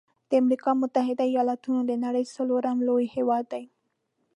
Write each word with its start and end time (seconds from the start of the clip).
د 0.29 0.31
امريکا 0.41 0.71
متحده 0.81 1.23
ایلاتونو 1.33 1.79
د 1.85 1.91
نړۍ 2.05 2.25
څلورم 2.35 2.77
لوی 2.87 3.05
هیواد 3.15 3.45
دی. 3.53 3.63